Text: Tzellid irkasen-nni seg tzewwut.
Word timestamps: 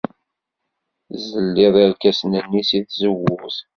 Tzellid 1.11 1.75
irkasen-nni 1.83 2.63
seg 2.69 2.83
tzewwut. 2.85 3.57